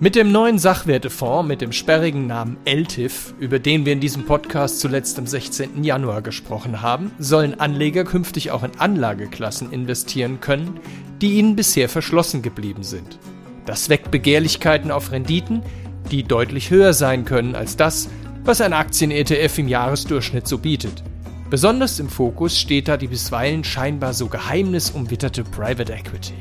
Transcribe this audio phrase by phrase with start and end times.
[0.00, 4.80] Mit dem neuen Sachwertefonds mit dem sperrigen Namen LTIF, über den wir in diesem Podcast
[4.80, 5.82] zuletzt am 16.
[5.82, 10.80] Januar gesprochen haben, sollen Anleger künftig auch in Anlageklassen investieren können,
[11.20, 13.18] die ihnen bisher verschlossen geblieben sind.
[13.66, 15.62] Das weckt Begehrlichkeiten auf Renditen,
[16.10, 18.08] die deutlich höher sein können als das,
[18.44, 21.02] was ein Aktien-ETF im Jahresdurchschnitt so bietet.
[21.50, 26.34] Besonders im Fokus steht da die bisweilen scheinbar so geheimnisumwitterte Private Equity.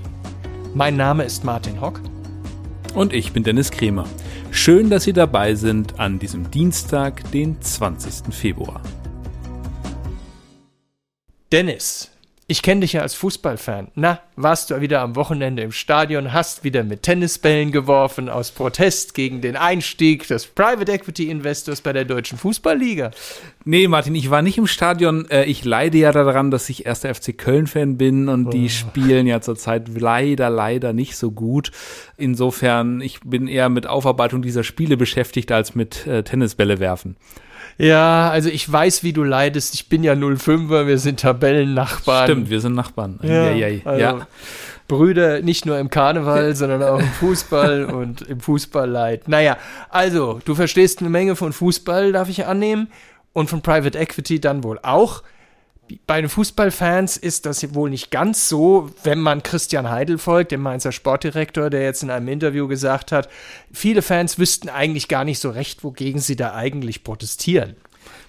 [0.74, 2.02] Mein Name ist Martin Hock
[2.94, 4.06] und ich bin Dennis Kremer.
[4.52, 8.34] Schön, dass Sie dabei sind an diesem Dienstag, den 20.
[8.34, 8.82] Februar.
[11.54, 12.12] Dennis,
[12.50, 13.90] ich kenne dich ja als Fußballfan.
[13.96, 19.14] Na, warst du wieder am Wochenende im Stadion, hast wieder mit Tennisbällen geworfen aus Protest
[19.14, 23.12] gegen den Einstieg des Private Equity Investors bei der Deutschen Fußballliga?
[23.66, 25.30] Nee, Martin, ich war nicht im Stadion.
[25.30, 28.50] Äh, ich leide ja daran, dass ich erster FC Köln-Fan bin und oh.
[28.50, 31.72] die spielen ja zurzeit leider, leider nicht so gut.
[32.16, 37.18] Insofern, ich bin eher mit Aufarbeitung dieser Spiele beschäftigt als mit äh, Tennisbälle werfen.
[37.78, 39.74] Ja, also ich weiß, wie du leidest.
[39.76, 42.26] Ich bin ja 05er, wir sind Tabellennachbarn.
[42.26, 43.20] Stimmt, wir sind Nachbarn.
[43.24, 43.82] Ja, ja, ja.
[43.86, 44.28] Also ja.
[44.88, 49.28] Brüder nicht nur im Karneval, sondern auch im Fußball und im Fußballleid.
[49.28, 49.58] Naja,
[49.90, 52.88] also, du verstehst eine Menge von Fußball, darf ich annehmen,
[53.34, 55.22] und von Private Equity dann wohl auch
[56.06, 60.62] bei den Fußballfans ist das wohl nicht ganz so, wenn man Christian Heidel folgt, dem
[60.62, 63.30] Mainzer Sportdirektor, der jetzt in einem Interview gesagt hat,
[63.72, 67.76] viele Fans wüssten eigentlich gar nicht so recht, wogegen sie da eigentlich protestieren.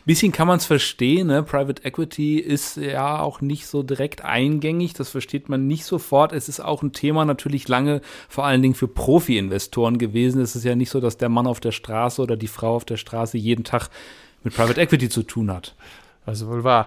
[0.05, 1.42] Bisschen kann man es verstehen, ne?
[1.42, 6.33] Private Equity ist ja auch nicht so direkt eingängig, das versteht man nicht sofort.
[6.33, 10.41] Es ist auch ein Thema natürlich lange vor allen Dingen für Profi-Investoren gewesen.
[10.41, 12.87] Es ist ja nicht so, dass der Mann auf der Straße oder die Frau auf
[12.87, 13.91] der Straße jeden Tag
[14.45, 15.75] mit Private Equity zu tun hat.
[16.25, 16.87] Also wohl wahr.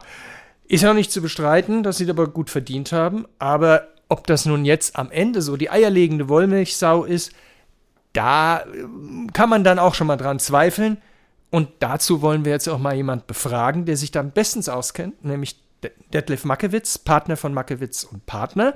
[0.72, 3.26] Ist auch nicht zu bestreiten, dass sie aber gut verdient haben.
[3.40, 7.34] Aber ob das nun jetzt am Ende so die eierlegende Wollmilchsau ist,
[8.14, 8.64] da äh,
[9.34, 11.02] kann man dann auch schon mal dran zweifeln.
[11.50, 15.62] Und dazu wollen wir jetzt auch mal jemand befragen, der sich da bestens auskennt, nämlich
[16.14, 18.74] Detlef Mackewitz, Partner von Mackewitz und Partner,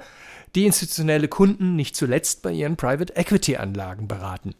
[0.53, 4.53] die institutionelle Kunden nicht zuletzt bei ihren Private Equity Anlagen beraten.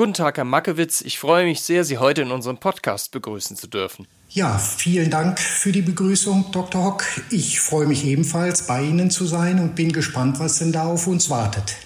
[0.00, 1.02] Guten Tag, Herr Mackewitz.
[1.02, 4.08] Ich freue mich sehr, Sie heute in unserem Podcast begrüßen zu dürfen.
[4.30, 6.82] Ja, vielen Dank für die Begrüßung, Dr.
[6.82, 7.04] Hock.
[7.28, 11.06] Ich freue mich ebenfalls, bei Ihnen zu sein und bin gespannt, was denn da auf
[11.06, 11.76] uns wartet.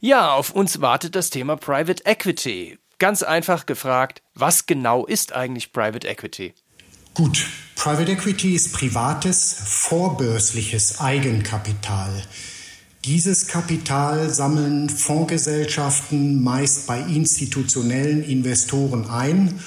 [0.00, 2.78] Ja, auf uns wartet das Thema Private Equity.
[2.98, 6.54] Ganz einfach gefragt, was genau ist eigentlich Private Equity?
[7.12, 7.44] Gut,
[7.76, 12.22] Private Equity ist privates, vorbörsliches Eigenkapital.
[13.04, 19.58] Dieses Kapital sammeln Fondsgesellschaften meist bei institutionellen Investoren ein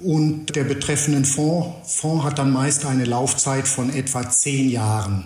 [0.00, 5.24] und der betreffende Fonds, Fonds hat dann meist eine Laufzeit von etwa zehn Jahren.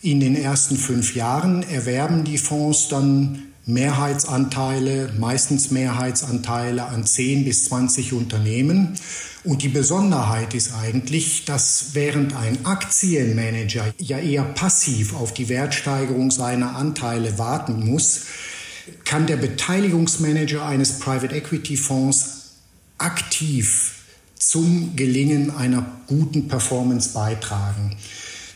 [0.00, 7.66] In den ersten fünf Jahren erwerben die Fonds dann Mehrheitsanteile, meistens Mehrheitsanteile an 10 bis
[7.66, 8.94] 20 Unternehmen.
[9.48, 16.30] Und die Besonderheit ist eigentlich, dass während ein Aktienmanager ja eher passiv auf die Wertsteigerung
[16.30, 18.26] seiner Anteile warten muss,
[19.06, 22.56] kann der Beteiligungsmanager eines Private Equity Fonds
[22.98, 24.02] aktiv
[24.34, 27.96] zum Gelingen einer guten Performance beitragen.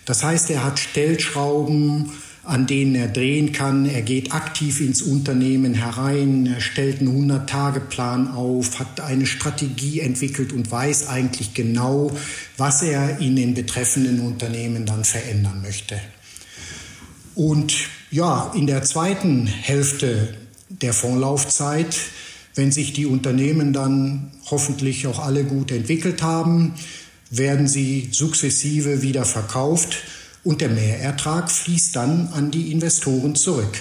[0.05, 2.13] Das heißt, er hat Stellschrauben,
[2.45, 3.87] an denen er drehen kann.
[3.87, 10.53] Er geht aktiv ins Unternehmen herein, er stellt einen 100-Tage-Plan auf, hat eine Strategie entwickelt
[10.53, 12.11] und weiß eigentlich genau,
[12.57, 16.01] was er in den betreffenden Unternehmen dann verändern möchte.
[17.35, 17.75] Und
[18.11, 20.35] ja, in der zweiten Hälfte
[20.69, 21.97] der Fondslaufzeit,
[22.55, 26.75] wenn sich die Unternehmen dann hoffentlich auch alle gut entwickelt haben,
[27.31, 29.97] werden sie sukzessive wieder verkauft
[30.45, 33.81] und der Mehrertrag fließt dann an die Investoren zurück.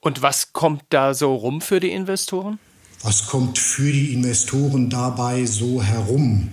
[0.00, 2.58] Und was kommt da so rum für die Investoren?
[3.02, 6.48] Was kommt für die Investoren dabei so herum?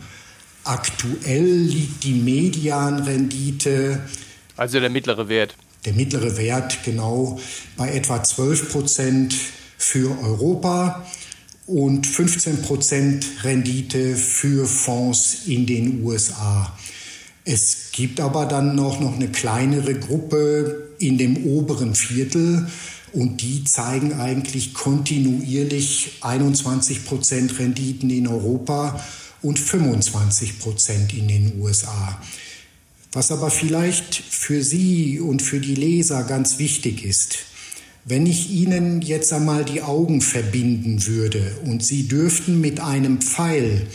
[0.63, 4.01] Aktuell liegt die Medianrendite.
[4.57, 5.55] Also der mittlere Wert.
[5.85, 7.39] Der mittlere Wert genau
[7.77, 9.35] bei etwa 12 Prozent
[9.77, 11.05] für Europa
[11.67, 16.71] und 15 Prozent Rendite für Fonds in den USA.
[17.45, 22.67] Es gibt aber dann noch, noch eine kleinere Gruppe in dem oberen Viertel
[23.13, 28.99] und die zeigen eigentlich kontinuierlich 21 Prozent Renditen in Europa
[29.43, 32.19] und 25 Prozent in den USA.
[33.11, 37.37] Was aber vielleicht für Sie und für die Leser ganz wichtig ist,
[38.05, 43.85] wenn ich Ihnen jetzt einmal die Augen verbinden würde und Sie dürften mit einem Pfeil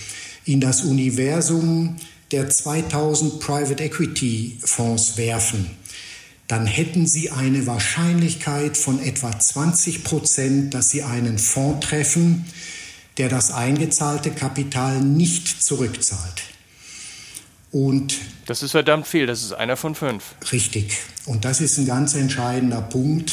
[0.44, 1.96] in das Universum
[2.32, 5.70] der 2000 Private Equity Fonds werfen,
[6.46, 12.44] dann hätten Sie eine Wahrscheinlichkeit von etwa 20 Prozent, dass Sie einen Fonds treffen,
[13.18, 16.42] der das eingezahlte Kapital nicht zurückzahlt.
[17.70, 18.16] Und
[18.46, 20.34] das ist verdammt viel, das ist einer von fünf.
[20.50, 20.98] Richtig.
[21.26, 23.32] Und das ist ein ganz entscheidender Punkt.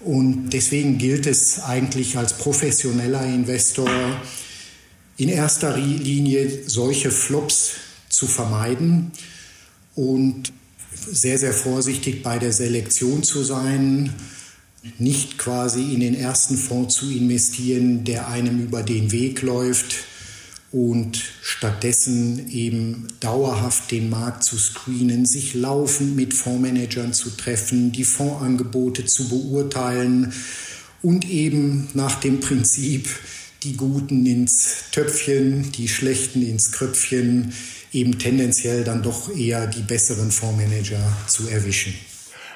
[0.00, 3.90] Und deswegen gilt es eigentlich als professioneller Investor
[5.16, 7.72] in erster Linie solche Flops
[8.14, 9.12] zu vermeiden
[9.94, 10.52] und
[10.94, 14.14] sehr, sehr vorsichtig bei der Selektion zu sein,
[14.98, 19.96] nicht quasi in den ersten Fonds zu investieren, der einem über den Weg läuft
[20.72, 28.04] und stattdessen eben dauerhaft den Markt zu screenen, sich laufend mit Fondsmanagern zu treffen, die
[28.04, 30.32] Fondsangebote zu beurteilen
[31.00, 33.08] und eben nach dem Prinzip,
[33.62, 37.52] die Guten ins Töpfchen, die Schlechten ins Kröpfchen,
[37.94, 41.94] eben tendenziell dann doch eher die besseren Fondsmanager zu erwischen.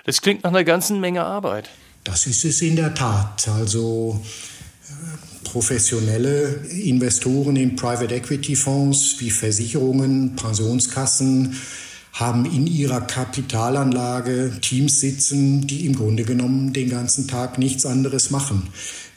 [0.05, 1.69] Das klingt nach einer ganzen Menge Arbeit.
[2.05, 3.49] Das ist es in der Tat.
[3.49, 4.21] Also
[4.89, 11.57] äh, professionelle Investoren in Private Equity Fonds wie Versicherungen, Pensionskassen
[12.13, 18.31] haben in ihrer Kapitalanlage Teams sitzen, die im Grunde genommen den ganzen Tag nichts anderes
[18.31, 18.73] machen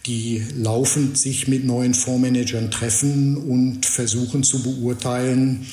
[0.06, 5.68] die laufend sich mit neuen Fondsmanagern treffen und versuchen zu beurteilen,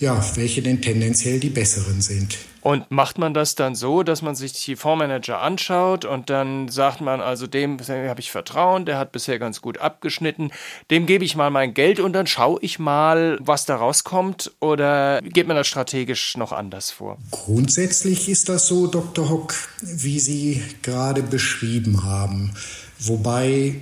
[0.00, 2.38] ja, welche denn tendenziell die besseren sind.
[2.62, 7.00] Und macht man das dann so, dass man sich die Fondsmanager anschaut und dann sagt
[7.00, 10.50] man, also dem habe ich Vertrauen, der hat bisher ganz gut abgeschnitten,
[10.90, 15.20] dem gebe ich mal mein Geld und dann schaue ich mal, was da rauskommt oder
[15.22, 17.16] geht man das strategisch noch anders vor?
[17.30, 19.30] Grundsätzlich ist das so, Dr.
[19.30, 22.52] Hock, wie Sie gerade beschrieben haben.
[22.98, 23.80] Wobei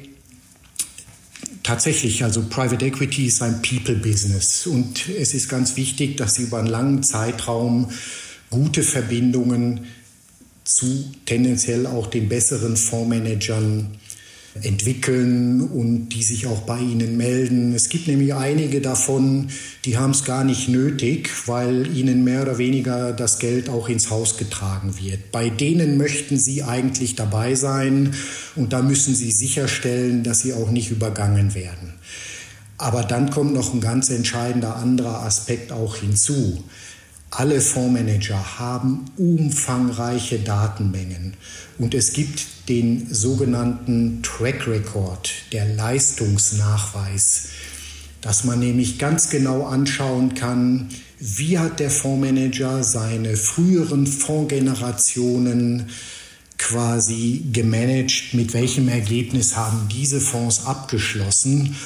[1.68, 4.66] tatsächlich, also Private Equity ist ein People-Business.
[4.66, 7.90] Und es ist ganz wichtig, dass Sie über einen langen Zeitraum
[8.48, 9.84] gute Verbindungen
[10.64, 13.88] zu tendenziell auch den besseren Fondsmanagern
[14.62, 17.74] entwickeln und die sich auch bei Ihnen melden.
[17.74, 19.48] Es gibt nämlich einige davon,
[19.84, 24.10] die haben es gar nicht nötig, weil ihnen mehr oder weniger das Geld auch ins
[24.10, 25.30] Haus getragen wird.
[25.32, 28.14] Bei denen möchten Sie eigentlich dabei sein
[28.56, 31.94] und da müssen Sie sicherstellen, dass Sie auch nicht übergangen werden.
[32.78, 36.62] Aber dann kommt noch ein ganz entscheidender anderer Aspekt auch hinzu.
[37.30, 41.34] Alle Fondsmanager haben umfangreiche Datenmengen
[41.78, 47.48] und es gibt den sogenannten Track Record, der Leistungsnachweis,
[48.22, 50.88] dass man nämlich ganz genau anschauen kann,
[51.20, 55.90] wie hat der Fondsmanager seine früheren Fondsgenerationen
[56.56, 61.76] quasi gemanagt, mit welchem Ergebnis haben diese Fonds abgeschlossen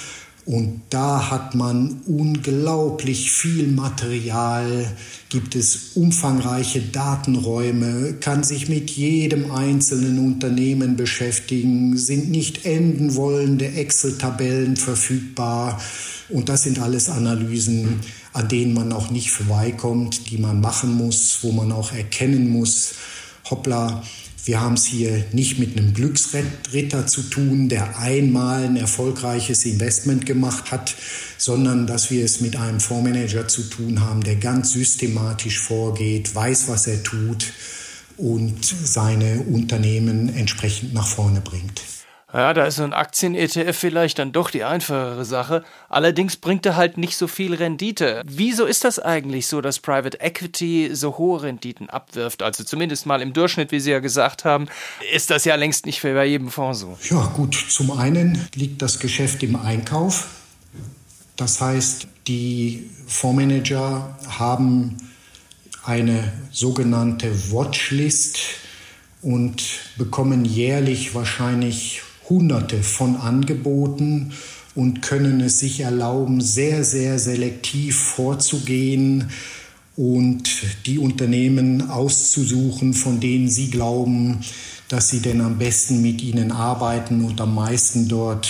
[0.45, 4.91] und da hat man unglaublich viel Material,
[5.29, 13.69] gibt es umfangreiche Datenräume, kann sich mit jedem einzelnen Unternehmen beschäftigen, sind nicht enden wollende
[13.69, 15.81] Excel-Tabellen verfügbar.
[16.29, 18.01] Und das sind alles Analysen,
[18.33, 22.95] an denen man auch nicht vorbeikommt, die man machen muss, wo man auch erkennen muss,
[23.49, 24.03] hoppla,
[24.45, 30.27] wir haben es hier nicht mit einem Glücksritter zu tun, der einmal ein erfolgreiches Investment
[30.27, 30.97] gemacht hat,
[31.39, 36.69] sondern dass wir es mit einem Fondsmanager zu tun haben, der ganz systematisch vorgeht, weiß,
[36.69, 37.53] was er tut
[38.17, 41.81] und seine Unternehmen entsprechend nach vorne bringt.
[42.33, 45.65] Ja, da ist so ein Aktien-ETF vielleicht dann doch die einfachere Sache.
[45.91, 48.23] Allerdings bringt er halt nicht so viel Rendite.
[48.25, 52.43] Wieso ist das eigentlich so, dass Private Equity so hohe Renditen abwirft?
[52.43, 54.69] Also zumindest mal im Durchschnitt, wie Sie ja gesagt haben,
[55.13, 56.97] ist das ja längst nicht bei jedem Fonds so.
[57.11, 57.55] Ja, gut.
[57.69, 60.29] Zum einen liegt das Geschäft im Einkauf.
[61.37, 64.97] Das heißt, die Fondsmanager haben
[65.85, 68.39] eine sogenannte Watchlist
[69.21, 69.63] und
[69.97, 74.33] bekommen jährlich wahrscheinlich hunderte von Angeboten
[74.75, 79.29] und können es sich erlauben, sehr, sehr selektiv vorzugehen
[79.97, 80.49] und
[80.87, 84.41] die Unternehmen auszusuchen, von denen sie glauben,
[84.89, 88.49] dass sie denn am besten mit ihnen arbeiten und am meisten dort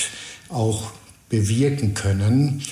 [0.48, 0.92] auch
[1.28, 2.62] bewirken können.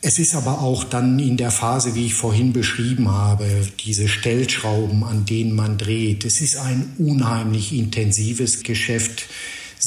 [0.00, 3.46] Es ist aber auch dann in der Phase, wie ich vorhin beschrieben habe,
[3.80, 6.24] diese Stellschrauben, an denen man dreht.
[6.24, 9.24] Es ist ein unheimlich intensives Geschäft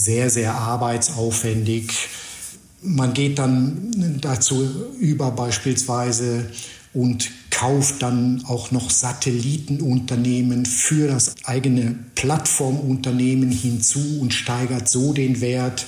[0.07, 1.91] sehr, sehr arbeitsaufwendig.
[2.81, 4.65] Man geht dann dazu
[5.01, 6.49] über beispielsweise
[6.93, 15.41] und kauft dann auch noch Satellitenunternehmen für das eigene Plattformunternehmen hinzu und steigert so den
[15.41, 15.85] Wert.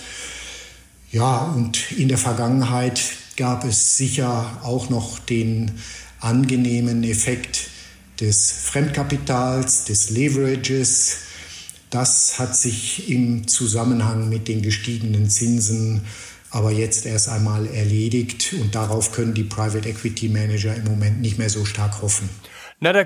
[1.13, 3.01] Ja, und in der Vergangenheit
[3.37, 5.71] gab es sicher auch noch den
[6.19, 7.69] angenehmen Effekt
[8.19, 11.28] des Fremdkapitals, des Leverages.
[11.89, 16.05] Das hat sich im Zusammenhang mit den gestiegenen Zinsen
[16.51, 21.37] aber jetzt erst einmal erledigt und darauf können die Private Equity Manager im Moment nicht
[21.37, 22.29] mehr so stark hoffen.
[22.79, 23.05] Na, da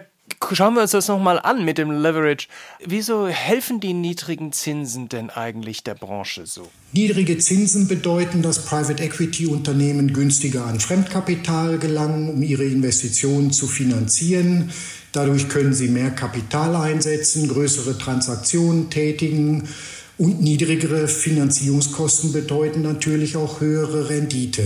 [0.52, 2.48] Schauen wir uns das nochmal an mit dem Leverage.
[2.86, 6.68] Wieso helfen die niedrigen Zinsen denn eigentlich der Branche so?
[6.92, 13.68] Niedrige Zinsen bedeuten, dass Private Equity Unternehmen günstiger an Fremdkapital gelangen, um ihre Investitionen zu
[13.68, 14.72] finanzieren.
[15.12, 19.70] Dadurch können sie mehr Kapital einsetzen, größere Transaktionen tätigen
[20.18, 24.64] und niedrigere Finanzierungskosten bedeuten natürlich auch höhere Rendite.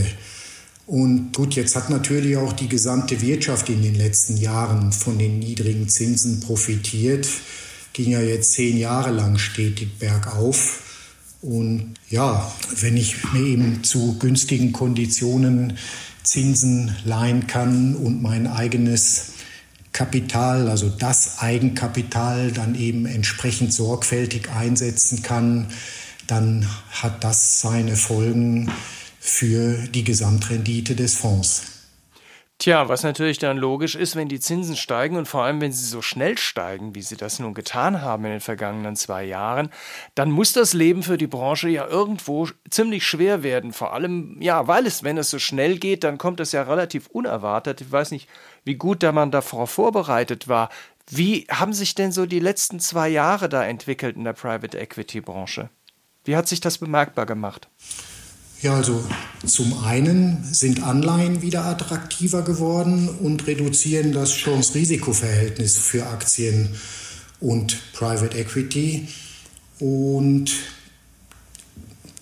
[0.88, 5.38] Und gut, jetzt hat natürlich auch die gesamte Wirtschaft in den letzten Jahren von den
[5.38, 7.28] niedrigen Zinsen profitiert.
[7.92, 10.82] Ging ja jetzt zehn Jahre lang stetig bergauf.
[11.42, 15.78] Und ja, wenn ich mir eben zu günstigen Konditionen
[16.24, 19.34] Zinsen leihen kann und mein eigenes
[19.92, 25.68] Kapital, also das Eigenkapital dann eben entsprechend sorgfältig einsetzen kann,
[26.28, 28.72] dann hat das seine Folgen
[29.28, 31.74] für die Gesamtrendite des Fonds.
[32.60, 35.86] Tja, was natürlich dann logisch ist, wenn die Zinsen steigen und vor allem, wenn sie
[35.86, 39.70] so schnell steigen, wie sie das nun getan haben in den vergangenen zwei Jahren,
[40.16, 43.74] dann muss das Leben für die Branche ja irgendwo ziemlich schwer werden.
[43.74, 47.06] Vor allem, ja, weil es, wenn es so schnell geht, dann kommt es ja relativ
[47.08, 47.82] unerwartet.
[47.82, 48.28] Ich weiß nicht,
[48.64, 50.70] wie gut da man davor vorbereitet war.
[51.12, 55.22] Wie haben sich denn so die letzten zwei Jahre da entwickelt in der Private Equity
[55.22, 55.70] Branche?
[56.24, 57.68] Wie hat sich das bemerkbar gemacht?
[58.64, 59.04] Ja, also
[59.46, 66.70] zum einen sind Anleihen wieder attraktiver geworden und reduzieren das Chance-Risiko-Verhältnis für Aktien
[67.40, 69.08] und Private Equity.
[69.80, 70.52] Und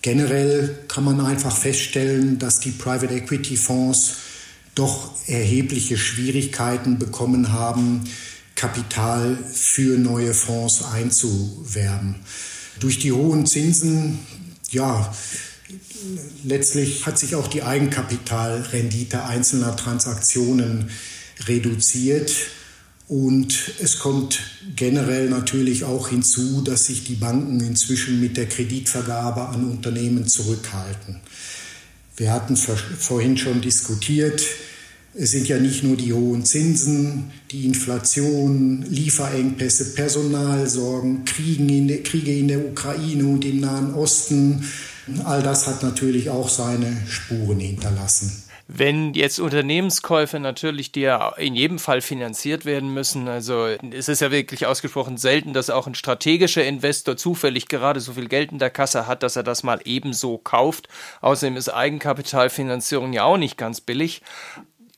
[0.02, 4.16] generell kann man einfach feststellen, dass die Private Equity Fonds
[4.74, 8.04] doch erhebliche Schwierigkeiten bekommen haben,
[8.56, 12.16] Kapital für neue Fonds einzuwerben.
[12.78, 14.18] Durch die hohen Zinsen,
[14.70, 15.14] ja,
[16.44, 20.90] Letztlich hat sich auch die Eigenkapitalrendite einzelner Transaktionen
[21.46, 22.32] reduziert.
[23.08, 24.40] Und es kommt
[24.74, 31.20] generell natürlich auch hinzu, dass sich die Banken inzwischen mit der Kreditvergabe an Unternehmen zurückhalten.
[32.16, 34.42] Wir hatten vorhin schon diskutiert,
[35.18, 42.66] es sind ja nicht nur die hohen Zinsen, die Inflation, Lieferengpässe, Personalsorgen, Kriege in der
[42.66, 44.62] Ukraine und im Nahen Osten,
[45.24, 48.42] All das hat natürlich auch seine Spuren hinterlassen.
[48.68, 54.20] Wenn jetzt Unternehmenskäufe natürlich, die ja in jedem Fall finanziert werden müssen, also es ist
[54.20, 58.58] ja wirklich ausgesprochen selten, dass auch ein strategischer Investor zufällig gerade so viel Geld in
[58.58, 60.88] der Kasse hat, dass er das mal ebenso kauft.
[61.20, 64.22] Außerdem ist Eigenkapitalfinanzierung ja auch nicht ganz billig.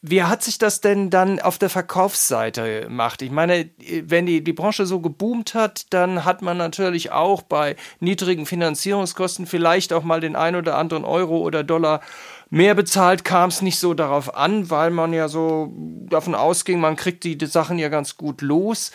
[0.00, 3.20] Wie hat sich das denn dann auf der Verkaufsseite gemacht?
[3.20, 3.68] Ich meine,
[4.04, 9.46] wenn die, die Branche so geboomt hat, dann hat man natürlich auch bei niedrigen Finanzierungskosten
[9.46, 12.00] vielleicht auch mal den ein oder anderen Euro oder Dollar
[12.48, 15.72] mehr bezahlt, kam es nicht so darauf an, weil man ja so
[16.08, 18.92] davon ausging, man kriegt die, die Sachen ja ganz gut los.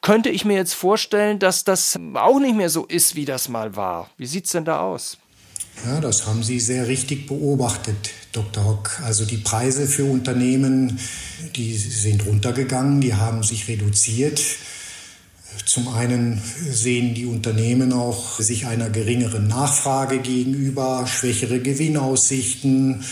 [0.00, 3.76] Könnte ich mir jetzt vorstellen, dass das auch nicht mehr so ist, wie das mal
[3.76, 4.10] war?
[4.16, 5.18] Wie sieht es denn da aus?
[5.84, 8.64] Ja, das haben Sie sehr richtig beobachtet, Dr.
[8.64, 9.00] Hock.
[9.02, 10.98] Also die Preise für Unternehmen,
[11.56, 14.42] die sind runtergegangen, die haben sich reduziert.
[15.64, 16.40] Zum einen
[16.70, 23.02] sehen die Unternehmen auch sich einer geringeren Nachfrage gegenüber, schwächere Gewinnaussichten.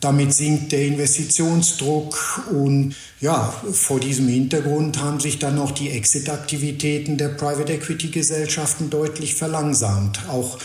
[0.00, 7.16] Damit sinkt der Investitionsdruck und ja, vor diesem Hintergrund haben sich dann auch die Exit-Aktivitäten
[7.16, 10.28] der Private Equity Gesellschaften deutlich verlangsamt.
[10.28, 10.58] Auch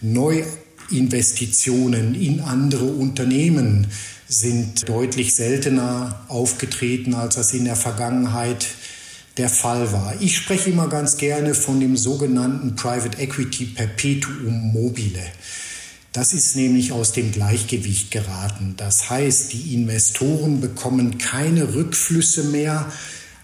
[0.00, 0.44] neu
[0.90, 3.86] Investitionen in andere Unternehmen
[4.28, 8.66] sind deutlich seltener aufgetreten, als das in der Vergangenheit
[9.36, 10.14] der Fall war.
[10.20, 15.22] Ich spreche immer ganz gerne von dem sogenannten Private Equity Perpetuum mobile.
[16.12, 18.74] Das ist nämlich aus dem Gleichgewicht geraten.
[18.76, 22.90] Das heißt, die Investoren bekommen keine Rückflüsse mehr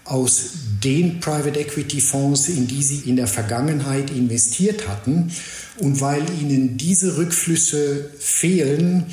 [0.05, 5.31] aus den Private Equity Fonds, in die sie in der Vergangenheit investiert hatten.
[5.81, 9.05] Und weil ihnen diese Rückflüsse fehlen,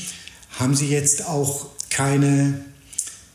[0.58, 2.60] haben sie jetzt auch keine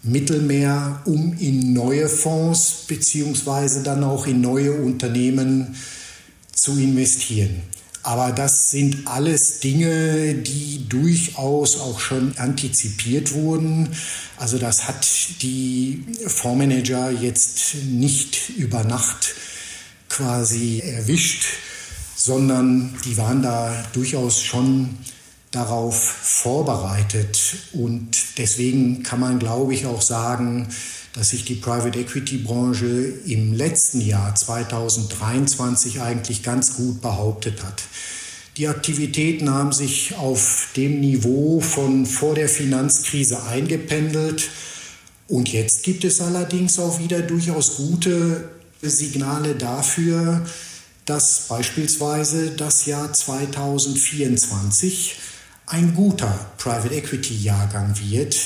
[0.04, 5.76] Mittel mehr, um in neue Fonds beziehungsweise dann auch in neue Unternehmen
[6.54, 7.62] zu investieren.
[8.04, 13.90] Aber das sind alles Dinge, die durchaus auch schon antizipiert wurden.
[14.38, 15.08] Also das hat
[15.42, 19.36] die Fondsmanager jetzt nicht über Nacht
[20.10, 21.46] quasi erwischt,
[22.26, 24.98] sondern die waren da durchaus schon
[25.52, 27.38] darauf vorbereitet.
[27.74, 30.70] Und deswegen kann man, glaube ich, auch sagen,
[31.12, 32.86] dass sich die Private Equity Branche
[33.26, 37.84] im letzten Jahr 2023 eigentlich ganz gut behauptet hat.
[38.56, 44.50] Die Aktivitäten haben sich auf dem Niveau von vor der Finanzkrise eingependelt.
[45.28, 48.48] Und jetzt gibt es allerdings auch wieder durchaus gute
[48.82, 50.46] Signale dafür,
[51.06, 55.18] dass beispielsweise das Jahr 2024
[55.68, 58.38] ein guter Private Equity Jahrgang wird,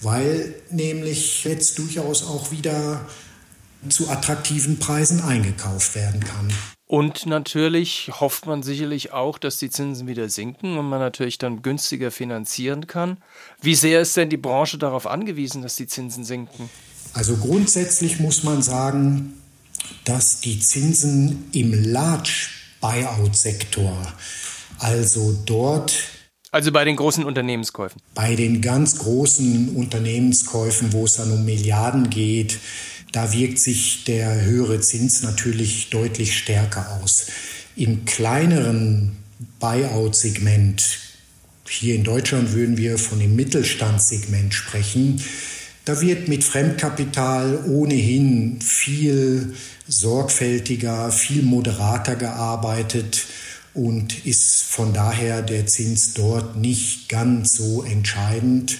[0.00, 3.06] weil nämlich jetzt durchaus auch wieder
[3.88, 6.52] zu attraktiven Preisen eingekauft werden kann.
[6.86, 11.62] Und natürlich hofft man sicherlich auch, dass die Zinsen wieder sinken und man natürlich dann
[11.62, 13.18] günstiger finanzieren kann.
[13.62, 16.68] Wie sehr ist denn die Branche darauf angewiesen, dass die Zinsen sinken?
[17.12, 19.39] Also grundsätzlich muss man sagen,
[20.04, 22.48] dass die Zinsen im Large
[22.80, 24.12] Buyout-Sektor,
[24.78, 25.92] also dort
[26.52, 28.02] also bei den großen Unternehmenskäufen.
[28.12, 32.58] Bei den ganz großen Unternehmenskäufen, wo es dann um Milliarden geht,
[33.12, 37.26] da wirkt sich der höhere Zins natürlich deutlich stärker aus.
[37.76, 39.16] Im kleineren
[39.60, 40.98] Buyout-Segment,
[41.68, 45.22] hier in Deutschland würden wir von dem Mittelstandssegment sprechen,
[45.84, 49.54] da wird mit Fremdkapital ohnehin viel
[49.88, 53.26] sorgfältiger, viel moderater gearbeitet
[53.74, 58.78] und ist von daher der Zins dort nicht ganz so entscheidend.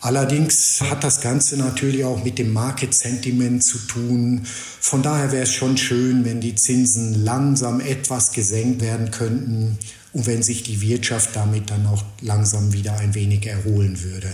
[0.00, 4.42] Allerdings hat das Ganze natürlich auch mit dem Market Sentiment zu tun.
[4.44, 9.78] Von daher wäre es schon schön, wenn die Zinsen langsam etwas gesenkt werden könnten
[10.12, 14.30] und wenn sich die Wirtschaft damit dann auch langsam wieder ein wenig erholen würde.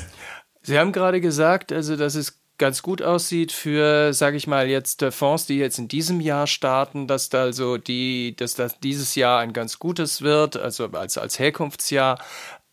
[0.62, 5.02] Sie haben gerade gesagt, also dass es ganz gut aussieht für, sage ich mal, jetzt
[5.10, 9.40] Fonds, die jetzt in diesem Jahr starten, dass da also die, dass das dieses Jahr
[9.40, 12.18] ein ganz gutes wird, also als, als Herkunftsjahr.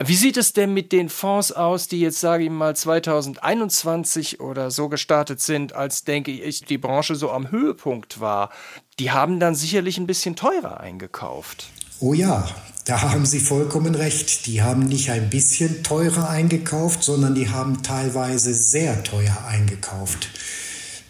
[0.03, 4.69] Wie sieht es denn mit den Fonds aus, die jetzt, sage ich mal, 2021 oder
[4.69, 8.51] so gestartet sind, als denke ich, die Branche so am Höhepunkt war?
[8.99, 11.69] Die haben dann sicherlich ein bisschen teurer eingekauft.
[11.99, 12.47] Oh ja,
[12.87, 14.45] da haben Sie vollkommen recht.
[14.45, 20.29] Die haben nicht ein bisschen teurer eingekauft, sondern die haben teilweise sehr teuer eingekauft.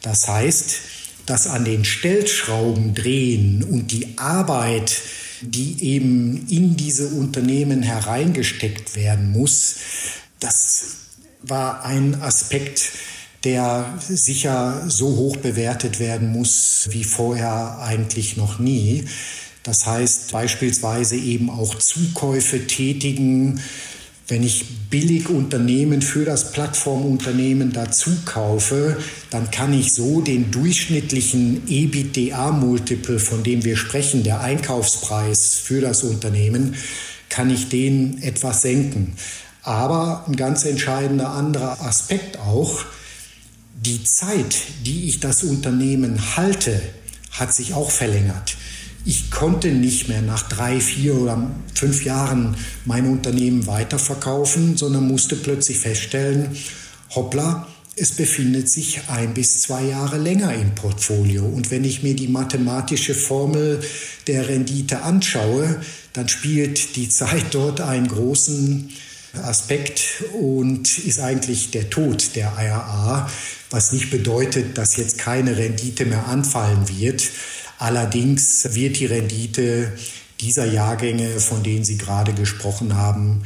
[0.02, 0.80] Das heißt,
[1.28, 4.98] dass an den Stellschrauben drehen und die Arbeit,
[5.42, 9.76] die eben in diese Unternehmen hereingesteckt werden muss,
[10.40, 10.84] das
[11.44, 12.92] war ein Aspekt,
[13.44, 19.06] der sicher so hoch bewertet werden muss wie vorher eigentlich noch nie.
[19.68, 23.60] Das heißt beispielsweise eben auch Zukäufe tätigen,
[24.30, 28.98] wenn ich billig Unternehmen für das Plattformunternehmen dazu kaufe,
[29.30, 36.04] dann kann ich so den durchschnittlichen EBITDA-Multiple, von dem wir sprechen, der Einkaufspreis für das
[36.04, 36.76] Unternehmen,
[37.28, 39.16] kann ich den etwas senken.
[39.64, 42.86] Aber ein ganz entscheidender anderer Aspekt auch,
[43.76, 46.82] die Zeit, die ich das Unternehmen halte,
[47.32, 48.56] hat sich auch verlängert.
[49.10, 55.38] Ich konnte nicht mehr nach drei, vier oder fünf Jahren mein Unternehmen weiterverkaufen, sondern musste
[55.38, 56.50] plötzlich feststellen,
[57.16, 61.46] hoppla, es befindet sich ein bis zwei Jahre länger im Portfolio.
[61.46, 63.80] Und wenn ich mir die mathematische Formel
[64.28, 65.80] der Rendite anschaue,
[66.12, 68.90] dann spielt die Zeit dort einen großen
[69.42, 73.30] Aspekt und ist eigentlich der Tod der IRA,
[73.70, 77.24] was nicht bedeutet, dass jetzt keine Rendite mehr anfallen wird.
[77.78, 79.92] Allerdings wird die Rendite
[80.42, 83.44] dieser Jahrgänge, von denen Sie gerade gesprochen haben,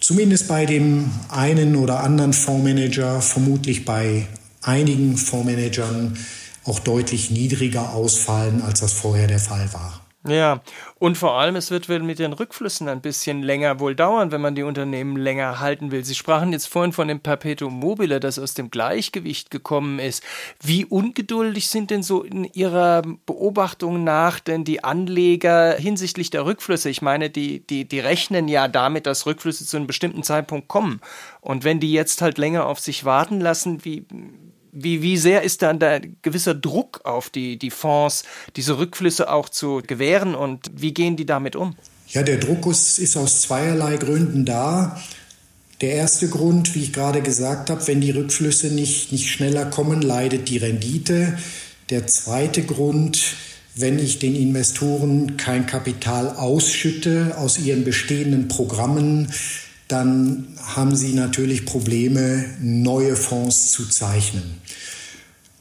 [0.00, 4.26] zumindest bei dem einen oder anderen Fondsmanager, vermutlich bei
[4.62, 6.16] einigen Fondsmanagern
[6.64, 9.99] auch deutlich niedriger ausfallen, als das vorher der Fall war.
[10.28, 10.60] Ja,
[10.98, 14.54] und vor allem, es wird mit den Rückflüssen ein bisschen länger wohl dauern, wenn man
[14.54, 16.04] die Unternehmen länger halten will.
[16.04, 20.22] Sie sprachen jetzt vorhin von dem Perpetuum mobile, das aus dem Gleichgewicht gekommen ist.
[20.62, 26.90] Wie ungeduldig sind denn so in Ihrer Beobachtung nach denn die Anleger hinsichtlich der Rückflüsse?
[26.90, 31.00] Ich meine, die, die, die rechnen ja damit, dass Rückflüsse zu einem bestimmten Zeitpunkt kommen.
[31.40, 34.04] Und wenn die jetzt halt länger auf sich warten lassen, wie,
[34.72, 38.24] wie, wie sehr ist da ein gewisser Druck auf die, die Fonds,
[38.56, 41.76] diese Rückflüsse auch zu gewähren und wie gehen die damit um?
[42.08, 45.00] Ja, der Druck ist, ist aus zweierlei Gründen da.
[45.80, 50.02] Der erste Grund, wie ich gerade gesagt habe, wenn die Rückflüsse nicht, nicht schneller kommen,
[50.02, 51.38] leidet die Rendite.
[51.88, 53.34] Der zweite Grund,
[53.76, 59.32] wenn ich den Investoren kein Kapital ausschütte aus ihren bestehenden Programmen,
[59.90, 64.60] dann haben sie natürlich Probleme, neue Fonds zu zeichnen.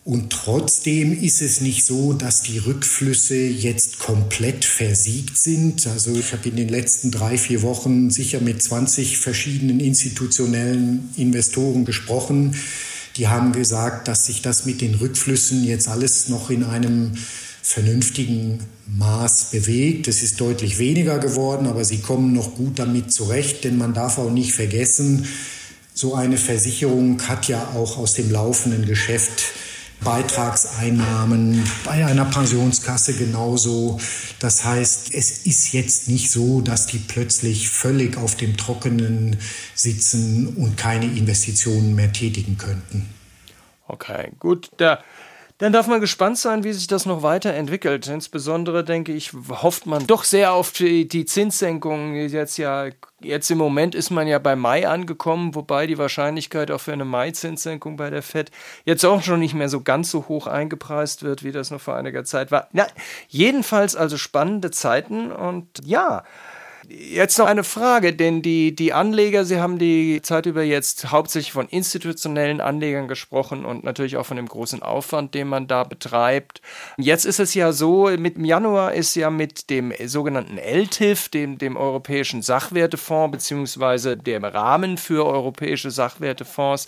[0.05, 5.85] Und trotzdem ist es nicht so, dass die Rückflüsse jetzt komplett versiegt sind.
[5.85, 11.85] Also ich habe in den letzten drei, vier Wochen sicher mit 20 verschiedenen institutionellen Investoren
[11.85, 12.55] gesprochen.
[13.17, 17.11] Die haben gesagt, dass sich das mit den Rückflüssen jetzt alles noch in einem
[17.69, 20.07] vernünftigen Maß bewegt.
[20.07, 24.17] Es ist deutlich weniger geworden, aber sie kommen noch gut damit zurecht, denn man darf
[24.17, 25.27] auch nicht vergessen,
[25.93, 29.43] so eine Versicherung hat ja auch aus dem laufenden Geschäft
[30.01, 33.99] Beitragseinnahmen bei einer Pensionskasse genauso.
[34.39, 39.37] Das heißt, es ist jetzt nicht so, dass die plötzlich völlig auf dem Trockenen
[39.75, 43.09] sitzen und keine Investitionen mehr tätigen könnten.
[43.87, 44.69] Okay, gut.
[44.79, 45.03] Der
[45.59, 48.07] dann darf man gespannt sein, wie sich das noch weiterentwickelt.
[48.07, 52.15] Insbesondere, denke ich, hofft man doch sehr auf die, die Zinssenkung.
[52.15, 52.87] Jetzt ja,
[53.19, 57.03] jetzt im Moment ist man ja bei Mai angekommen, wobei die Wahrscheinlichkeit auch für eine
[57.03, 58.51] Mai-Zinssenkung bei der FED
[58.85, 61.97] jetzt auch schon nicht mehr so ganz so hoch eingepreist wird, wie das noch vor
[61.97, 62.69] einiger Zeit war.
[62.71, 62.87] Na,
[63.27, 66.23] jedenfalls also spannende Zeiten und ja,
[66.91, 71.51] Jetzt noch eine Frage, denn die, die Anleger, Sie haben die Zeit über jetzt hauptsächlich
[71.51, 76.63] von institutionellen Anlegern gesprochen und natürlich auch von dem großen Aufwand, den man da betreibt.
[76.97, 81.59] Jetzt ist es ja so, mit dem Januar ist ja mit dem sogenannten LTIF, dem,
[81.59, 86.87] dem Europäischen Sachwertefonds, beziehungsweise dem Rahmen für europäische Sachwertefonds,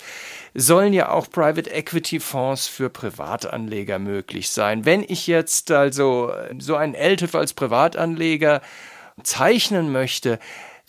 [0.52, 4.84] sollen ja auch Private Equity Fonds für Privatanleger möglich sein.
[4.84, 8.62] Wenn ich jetzt also so einen LTIF als Privatanleger
[9.24, 10.38] zeichnen möchte,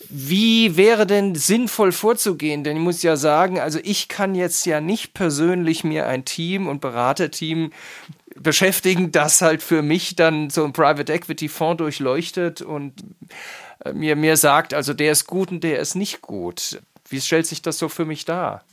[0.08, 2.64] wie wäre denn sinnvoll vorzugehen?
[2.64, 6.66] Denn ich muss ja sagen, also ich kann jetzt ja nicht persönlich mir ein Team
[6.66, 7.72] und Beraterteam
[8.36, 12.92] beschäftigen, das halt für mich dann so ein Private Equity Fonds durchleuchtet und
[13.84, 16.80] äh, mir, mir sagt, also der ist gut und der ist nicht gut.
[17.08, 18.64] Wie stellt sich das so für mich dar?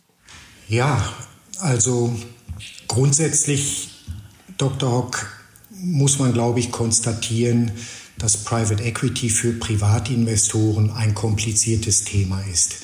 [0.67, 1.13] Ja,
[1.59, 2.15] also
[2.87, 3.89] grundsätzlich,
[4.57, 4.91] Dr.
[4.91, 5.27] Hock,
[5.69, 7.71] muss man, glaube ich, konstatieren,
[8.21, 12.75] dass Private Equity für Privatinvestoren ein kompliziertes Thema ist.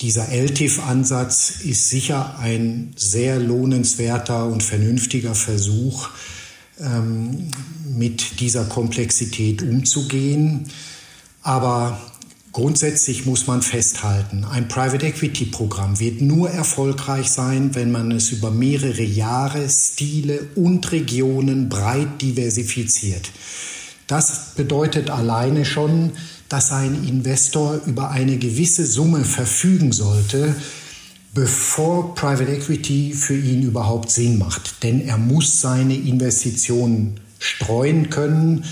[0.00, 6.08] Dieser LTIF-Ansatz ist sicher ein sehr lohnenswerter und vernünftiger Versuch,
[6.78, 7.48] ähm,
[7.84, 10.70] mit dieser Komplexität umzugehen.
[11.42, 12.00] Aber
[12.52, 18.50] grundsätzlich muss man festhalten, ein Private Equity-Programm wird nur erfolgreich sein, wenn man es über
[18.50, 23.30] mehrere Jahre, Stile und Regionen breit diversifiziert.
[24.10, 26.10] Das bedeutet alleine schon,
[26.48, 30.56] dass ein Investor über eine gewisse Summe verfügen sollte,
[31.32, 34.82] bevor Private Equity für ihn überhaupt Sinn macht.
[34.82, 38.64] Denn er muss seine Investitionen streuen können.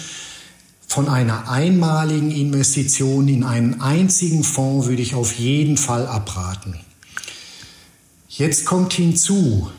[0.89, 6.81] Von einer einmaligen Investition in einen einzigen Fonds würde ich auf jeden Fall abraten.
[8.29, 9.71] Jetzt kommt hinzu,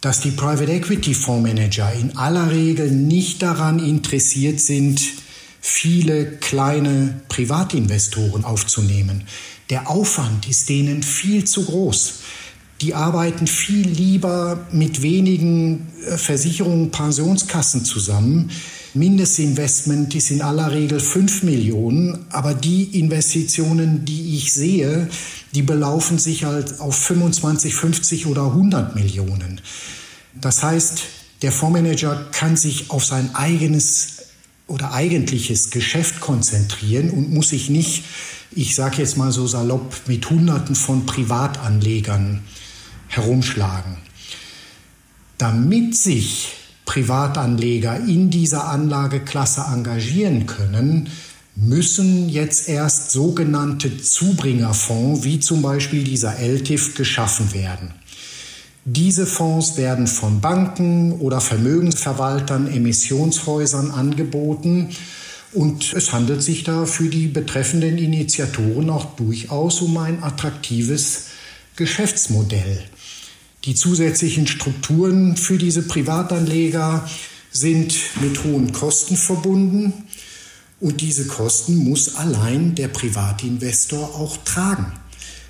[0.00, 5.00] dass die Private Equity Fondsmanager in aller Regel nicht daran interessiert sind,
[5.60, 9.24] viele kleine Privatinvestoren aufzunehmen.
[9.68, 12.14] Der Aufwand ist denen viel zu groß.
[12.80, 18.50] Die arbeiten viel lieber mit wenigen äh, Versicherungen, Pensionskassen zusammen.
[18.94, 25.08] Mindestinvestment ist in aller Regel 5 Millionen, aber die Investitionen, die ich sehe,
[25.54, 29.60] die belaufen sich halt auf 25, 50 oder 100 Millionen.
[30.40, 31.02] Das heißt,
[31.42, 34.18] der Fondsmanager kann sich auf sein eigenes
[34.66, 38.04] oder eigentliches Geschäft konzentrieren und muss sich nicht,
[38.52, 42.42] ich sage jetzt mal so salopp, mit Hunderten von Privatanlegern
[43.08, 43.96] herumschlagen.
[45.38, 46.52] Damit sich
[46.84, 51.08] Privatanleger in dieser Anlageklasse engagieren können,
[51.56, 57.92] müssen jetzt erst sogenannte Zubringerfonds, wie zum Beispiel dieser LTIF, geschaffen werden.
[58.84, 64.88] Diese Fonds werden von Banken oder Vermögensverwaltern, Emissionshäusern angeboten
[65.52, 71.26] und es handelt sich da für die betreffenden Initiatoren auch durchaus um ein attraktives
[71.76, 72.84] Geschäftsmodell.
[73.64, 77.08] Die zusätzlichen Strukturen für diese Privatanleger
[77.50, 79.92] sind mit hohen Kosten verbunden
[80.80, 84.92] und diese Kosten muss allein der Privatinvestor auch tragen.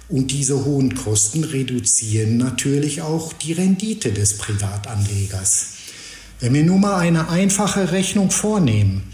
[0.08, 5.66] Und diese hohen Kosten reduzieren natürlich auch die Rendite des Privatanlegers.
[6.40, 9.04] Wenn wir nun mal eine einfache Rechnung vornehmen,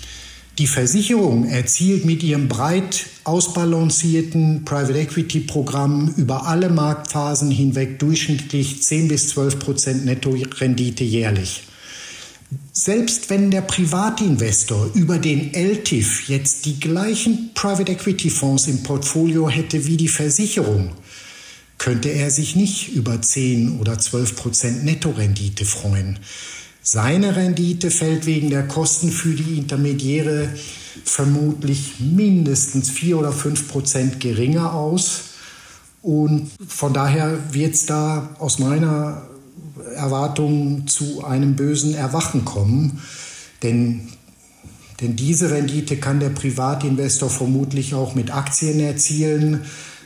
[0.59, 8.83] die Versicherung erzielt mit ihrem breit ausbalancierten Private Equity Programm über alle Marktphasen hinweg durchschnittlich
[8.83, 11.65] 10 bis 12 Prozent Nettorendite jährlich.
[12.79, 19.49] Selbst wenn der Privatinvestor über den LTIF jetzt die gleichen Private Equity Fonds im Portfolio
[19.49, 20.91] hätte wie die Versicherung,
[21.79, 26.19] könnte er sich nicht über 10 oder 12 Prozent Nettorendite freuen.
[26.83, 30.51] Seine Rendite fällt wegen der Kosten für die Intermediäre
[31.03, 35.23] vermutlich mindestens vier oder fünf Prozent geringer aus.
[36.03, 39.27] Und von daher wird es da aus meiner
[39.97, 43.03] Erwartung zu einem bösen Erwachen kommen.
[43.63, 44.09] Denn,
[45.01, 49.63] denn diese Rendite kann der Privatinvestor vermutlich auch mit Aktien erzielen.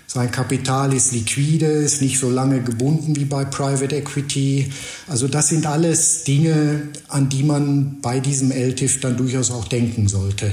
[0.07, 4.73] Sein Kapital ist liquide, ist nicht so lange gebunden wie bei Private Equity.
[5.07, 10.09] Also das sind alles Dinge, an die man bei diesem LTIF dann durchaus auch denken
[10.09, 10.53] sollte.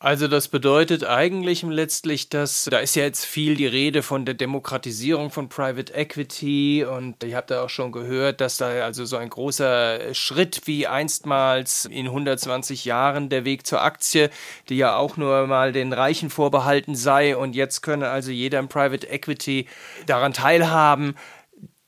[0.00, 4.34] Also das bedeutet eigentlich letztlich, dass da ist ja jetzt viel die Rede von der
[4.34, 9.16] Demokratisierung von Private Equity und ihr habt ja auch schon gehört, dass da also so
[9.16, 14.30] ein großer Schritt wie einstmals in 120 Jahren der Weg zur Aktie,
[14.68, 18.68] die ja auch nur mal den Reichen vorbehalten sei und jetzt könne also jeder im
[18.68, 19.66] Private Equity
[20.06, 21.16] daran teilhaben.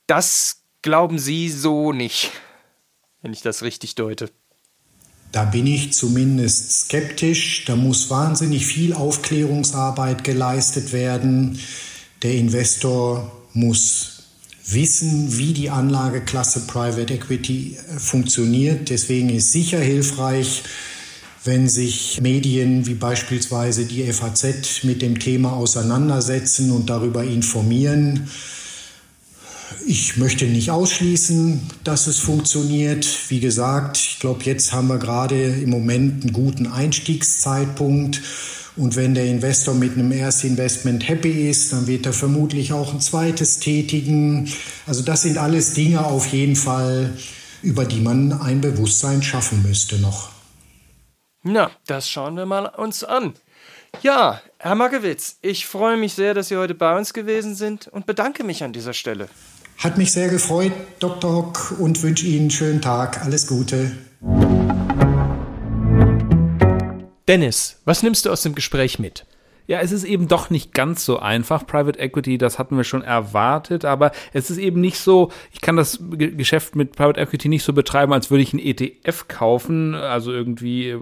[0.07, 2.31] Das glauben Sie so nicht,
[3.21, 4.29] wenn ich das richtig deute.
[5.31, 7.63] Da bin ich zumindest skeptisch.
[7.65, 11.59] Da muss wahnsinnig viel Aufklärungsarbeit geleistet werden.
[12.21, 14.23] Der Investor muss
[14.65, 18.89] wissen, wie die Anlageklasse Private Equity äh, funktioniert.
[18.89, 20.63] Deswegen ist sicher hilfreich,
[21.43, 28.29] wenn sich Medien wie beispielsweise die FAZ mit dem Thema auseinandersetzen und darüber informieren.
[29.85, 33.07] Ich möchte nicht ausschließen, dass es funktioniert.
[33.29, 38.21] Wie gesagt, ich glaube, jetzt haben wir gerade im Moment einen guten Einstiegszeitpunkt.
[38.77, 43.01] Und wenn der Investor mit einem Erstinvestment happy ist, dann wird er vermutlich auch ein
[43.01, 44.51] zweites tätigen.
[44.87, 47.13] Also das sind alles Dinge auf jeden Fall,
[47.61, 50.29] über die man ein Bewusstsein schaffen müsste noch.
[51.43, 53.33] Na, das schauen wir mal uns an.
[54.01, 58.05] Ja, Herr Makewitz, ich freue mich sehr, dass Sie heute bei uns gewesen sind und
[58.05, 59.27] bedanke mich an dieser Stelle.
[59.77, 61.33] Hat mich sehr gefreut, Dr.
[61.33, 63.23] Hock, und wünsche Ihnen einen schönen Tag.
[63.23, 63.91] Alles Gute.
[67.27, 69.25] Dennis, was nimmst du aus dem Gespräch mit?
[69.71, 71.65] Ja, es ist eben doch nicht ganz so einfach.
[71.65, 75.77] Private Equity, das hatten wir schon erwartet, aber es ist eben nicht so, ich kann
[75.77, 80.33] das Geschäft mit Private Equity nicht so betreiben, als würde ich einen ETF kaufen, also
[80.33, 80.99] irgendwie äh,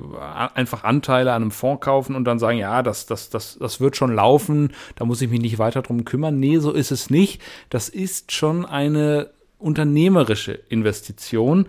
[0.53, 3.97] einfach Anteile an einem Fonds kaufen und dann sagen, ja, das, das, das, das wird
[3.97, 6.39] schon laufen, da muss ich mich nicht weiter drum kümmern.
[6.39, 7.41] Nee, so ist es nicht.
[7.71, 11.65] Das ist schon eine unternehmerische Investition.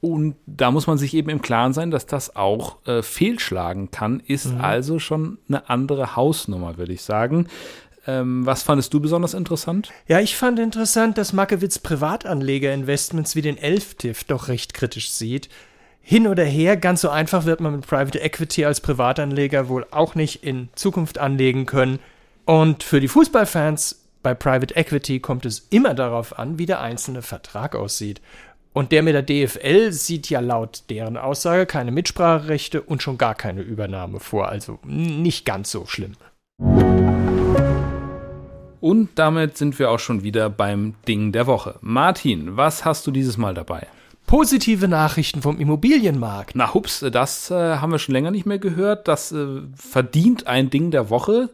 [0.00, 4.20] Und da muss man sich eben im Klaren sein, dass das auch äh, fehlschlagen kann,
[4.20, 4.60] ist mhm.
[4.60, 7.48] also schon eine andere Hausnummer, würde ich sagen.
[8.06, 9.90] Ähm, was fandest du besonders interessant?
[10.06, 15.48] Ja, ich fand interessant, dass Makewitz Privatanleger-Investments wie den Elftiff doch recht kritisch sieht.
[16.00, 20.14] Hin oder her, ganz so einfach wird man mit Private Equity als Privatanleger wohl auch
[20.14, 21.98] nicht in Zukunft anlegen können.
[22.44, 27.22] Und für die Fußballfans bei Private Equity kommt es immer darauf an, wie der einzelne
[27.22, 28.20] Vertrag aussieht.
[28.76, 33.34] Und der mit der DFL sieht ja laut deren Aussage keine Mitspracherechte und schon gar
[33.34, 34.50] keine Übernahme vor.
[34.50, 36.12] Also nicht ganz so schlimm.
[38.82, 41.76] Und damit sind wir auch schon wieder beim Ding der Woche.
[41.80, 43.86] Martin, was hast du dieses Mal dabei?
[44.26, 46.54] Positive Nachrichten vom Immobilienmarkt.
[46.54, 49.08] Na hups, das äh, haben wir schon länger nicht mehr gehört.
[49.08, 51.48] Das äh, verdient ein Ding der Woche.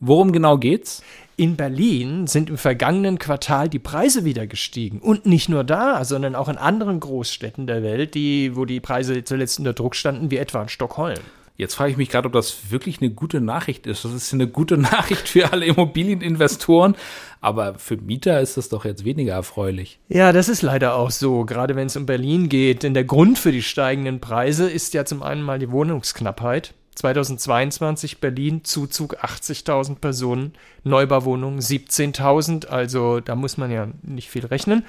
[0.00, 1.04] Worum genau geht's?
[1.38, 4.98] In Berlin sind im vergangenen Quartal die Preise wieder gestiegen.
[4.98, 9.22] Und nicht nur da, sondern auch in anderen Großstädten der Welt, die, wo die Preise
[9.22, 11.20] zuletzt unter Druck standen, wie etwa in Stockholm.
[11.56, 14.04] Jetzt frage ich mich gerade, ob das wirklich eine gute Nachricht ist.
[14.04, 16.96] Das ist eine gute Nachricht für alle Immobilieninvestoren,
[17.40, 20.00] aber für Mieter ist das doch jetzt weniger erfreulich.
[20.08, 22.82] Ja, das ist leider auch so, gerade wenn es um Berlin geht.
[22.82, 26.74] Denn der Grund für die steigenden Preise ist ja zum einen mal die Wohnungsknappheit.
[26.98, 34.84] 2022 Berlin Zuzug 80.000 Personen, Neubauwohnungen 17.000, also da muss man ja nicht viel rechnen.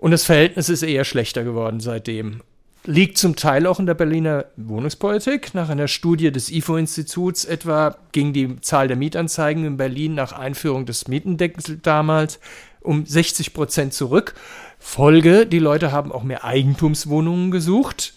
[0.00, 2.42] Und das Verhältnis ist eher schlechter geworden seitdem.
[2.84, 5.54] Liegt zum Teil auch in der Berliner Wohnungspolitik.
[5.54, 10.86] Nach einer Studie des IFO-Instituts etwa ging die Zahl der Mietanzeigen in Berlin nach Einführung
[10.86, 12.40] des Mietendeckels damals
[12.80, 14.34] um 60 Prozent zurück.
[14.78, 18.14] Folge, die Leute haben auch mehr Eigentumswohnungen gesucht.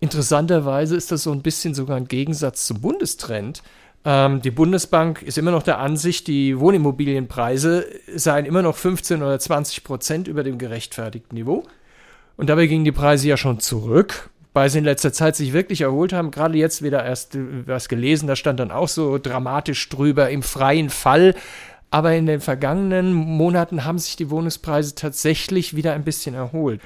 [0.00, 3.62] Interessanterweise ist das so ein bisschen sogar ein Gegensatz zum Bundestrend.
[4.04, 9.38] Ähm, die Bundesbank ist immer noch der Ansicht, die Wohnimmobilienpreise seien immer noch 15 oder
[9.38, 11.64] 20 Prozent über dem gerechtfertigten Niveau.
[12.36, 15.80] Und dabei gingen die Preise ja schon zurück, weil sie in letzter Zeit sich wirklich
[15.80, 16.30] erholt haben.
[16.30, 20.42] Gerade jetzt wieder erst äh, was gelesen, da stand dann auch so dramatisch drüber im
[20.42, 21.34] freien Fall.
[21.90, 26.80] Aber in den vergangenen Monaten haben sich die Wohnungspreise tatsächlich wieder ein bisschen erholt.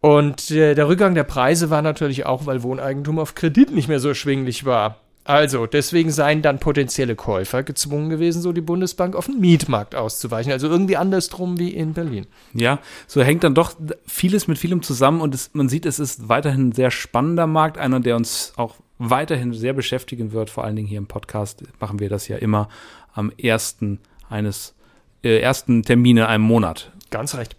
[0.00, 4.00] Und äh, der Rückgang der Preise war natürlich auch, weil Wohneigentum auf Kredit nicht mehr
[4.00, 5.00] so erschwinglich war.
[5.24, 10.50] Also, deswegen seien dann potenzielle Käufer gezwungen gewesen, so die Bundesbank auf den Mietmarkt auszuweichen.
[10.50, 12.26] Also irgendwie andersrum wie in Berlin.
[12.54, 13.74] Ja, so hängt dann doch
[14.06, 17.76] vieles mit vielem zusammen und es, man sieht, es ist weiterhin ein sehr spannender Markt,
[17.76, 20.48] einer, der uns auch weiterhin sehr beschäftigen wird.
[20.48, 22.68] Vor allen Dingen hier im Podcast machen wir das ja immer
[23.12, 24.74] am ersten eines
[25.22, 26.92] äh, ersten Termine einem Monat.
[27.10, 27.56] Ganz recht.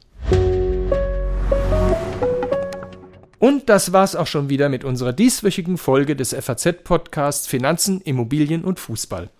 [3.41, 8.79] Und das war's auch schon wieder mit unserer dieswöchigen Folge des FAZ-Podcasts Finanzen, Immobilien und
[8.79, 9.31] Fußball.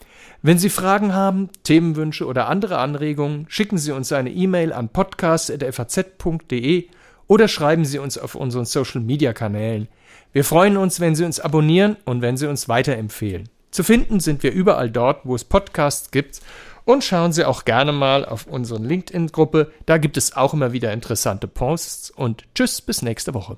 [0.41, 6.87] Wenn Sie Fragen haben, Themenwünsche oder andere Anregungen, schicken Sie uns eine E-Mail an podcast.faz.de
[7.27, 9.87] oder schreiben Sie uns auf unseren Social-Media-Kanälen.
[10.33, 13.49] Wir freuen uns, wenn Sie uns abonnieren und wenn Sie uns weiterempfehlen.
[13.69, 16.41] Zu finden sind wir überall dort, wo es Podcasts gibt
[16.85, 19.71] und schauen Sie auch gerne mal auf unsere LinkedIn-Gruppe.
[19.85, 23.57] Da gibt es auch immer wieder interessante Posts und tschüss bis nächste Woche.